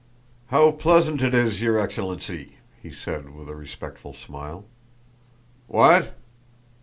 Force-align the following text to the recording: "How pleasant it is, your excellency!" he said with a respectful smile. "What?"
"How 0.47 0.71
pleasant 0.71 1.21
it 1.21 1.35
is, 1.35 1.61
your 1.61 1.77
excellency!" 1.77 2.57
he 2.81 2.91
said 2.91 3.35
with 3.35 3.47
a 3.47 3.55
respectful 3.55 4.13
smile. 4.13 4.65
"What?" 5.67 6.17